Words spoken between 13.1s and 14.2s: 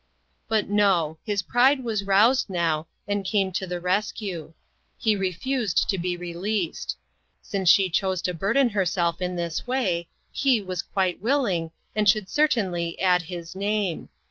his name.